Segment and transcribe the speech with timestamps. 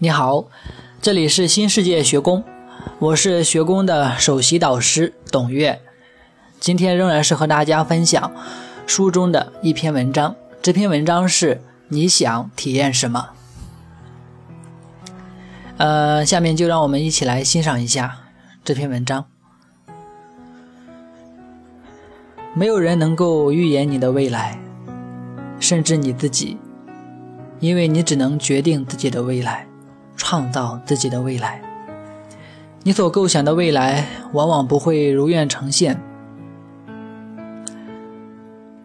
[0.00, 0.44] 你好，
[1.02, 2.44] 这里是新世界学宫，
[3.00, 5.80] 我是学宫的首席导师董月。
[6.60, 8.30] 今天仍然是和大家分享
[8.86, 13.30] 书中的一篇文章，这篇文章是你想体验什么？
[15.78, 18.18] 呃，下面就让我们一起来欣赏一下
[18.64, 19.24] 这篇文章。
[22.54, 24.60] 没有人能够预言你的未来，
[25.58, 26.56] 甚至你自己，
[27.58, 29.66] 因为你只能决定自己的未来。
[30.18, 31.62] 创造自己的未来。
[32.82, 35.98] 你所构想的未来往往不会如愿呈现，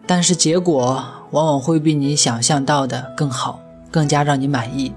[0.06, 4.92] 但是结果往往会比你想象到的更好，更加让你满意。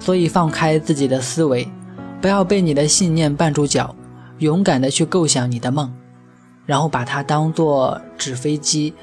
[0.00, 1.68] 所以，放开自己的思维，
[2.20, 3.94] 不要被你的信念绊住脚，
[4.38, 5.92] 勇敢的去构想你的梦，
[6.66, 8.94] 然后把它当做纸飞机，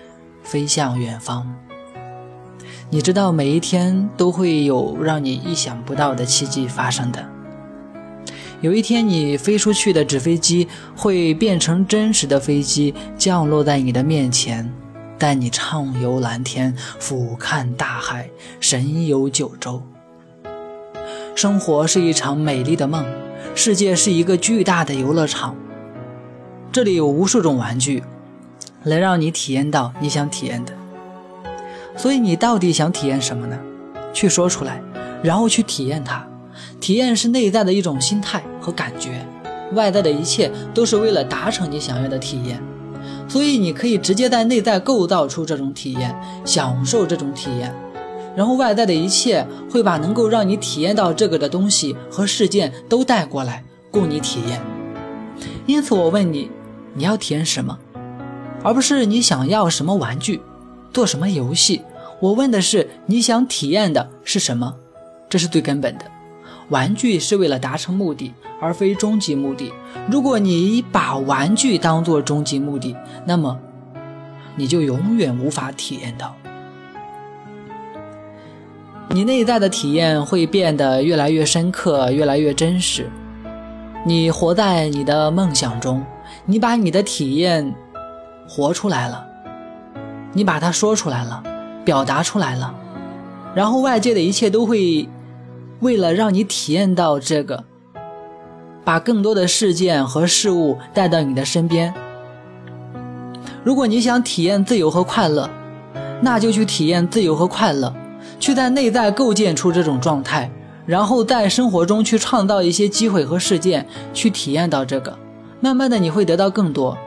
[0.42, 1.54] 飞向远方。
[2.92, 7.26] 你知道每一天都会有让你意想不到的奇迹发生的。
[8.62, 14.72] 有一天，你飞出去的纸飞机会变成真实的飞机，降落在你的面前，
[15.18, 19.82] 带你畅游蓝天，俯瞰大海，神游九州。
[21.36, 23.04] 生活是一场美丽的梦，
[23.56, 25.56] 世界是一个巨大的游乐场，
[26.72, 28.04] 这里有无数种玩具，
[28.84, 30.74] 来让你体验到你想体验的。
[31.96, 33.58] 所以你到底想体验什么呢？
[34.14, 34.82] 去说出来，
[35.24, 36.26] 然后去体验它。
[36.80, 39.26] 体验是内在的一种心态和感觉，
[39.74, 42.62] 外在的一切都是为了达成你想要的体验。
[43.28, 47.74] 所以你可以直接在内在构造出这种体验，享受这种体验，
[48.36, 54.62] 然后外在的一切会把能够让你体验到这个的东西和事件都带过来，供你体验。
[55.66, 56.50] 因此我问你，
[56.94, 57.78] 你要体验什么，
[58.64, 60.42] 而不是你想要什么玩具。
[60.96, 61.82] 做什么游戏？
[62.22, 64.74] 我问的是你想体验的是什么，
[65.28, 66.06] 这是最根本的。
[66.70, 69.74] 玩具是为了达成目的，而非终极目的。
[70.10, 72.96] 如果你把玩具当做终极目的，
[73.26, 73.60] 那么
[74.56, 76.34] 你就永远无法体验到。
[79.10, 83.12] 你内在的体验会变得越来越深刻，越来越真实。
[84.06, 86.02] 你活在你的梦想中，
[86.46, 87.76] 你把你的体验
[88.48, 89.35] 活出来了。
[90.36, 91.42] 你把它说出来了，
[91.86, 92.76] 表达出来了，
[93.56, 95.08] 然后外界的一切都会
[95.80, 97.64] 为了让你体验到这个，
[98.84, 101.94] 把更多的事件和事物带到你的身边。
[103.64, 105.50] 如果你想体验自由和快乐，
[106.22, 107.96] 那就去体验自由和快乐，
[108.38, 110.52] 去在内在构建出这种状态，
[110.86, 115.18] 然后在生活中去创造一些机会和事件，去体验到这个，
[115.62, 116.98] 慢慢的你会得到更多。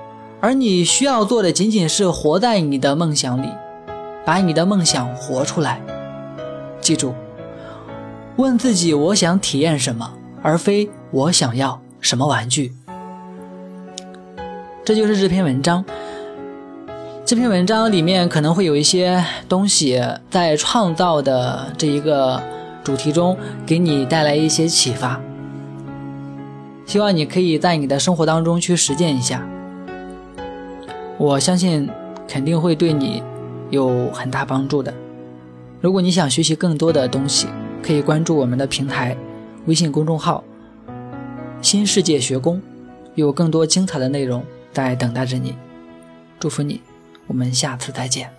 [0.40, 3.48] 而你需要做的仅仅是活在你的梦想里，
[4.24, 5.80] 把你的梦想活出来。
[6.80, 7.12] 记住，
[8.36, 12.72] 问自己我想体验什么，而非我想要什么玩具。
[14.84, 15.84] 这就是这篇文章。
[17.24, 20.00] 这篇文章里面可能会有一些东西
[20.30, 22.40] 在创造的这一个
[22.82, 25.20] 主题中给你带来一些启发，
[26.86, 29.44] 希望你可以在你的生活当中去实践一下。
[31.18, 31.90] 我相信
[32.28, 33.20] 肯定会对你
[33.70, 34.94] 有很大帮助的。
[35.80, 37.48] 如果你想学习更多的东西，
[37.82, 39.16] 可以关注我们的平台
[39.66, 40.44] 微信公众号
[41.60, 42.62] “新世界学宫”，
[43.16, 45.56] 有更多精彩的内容在等待着你。
[46.38, 46.80] 祝福你，
[47.26, 48.30] 我们下次再见。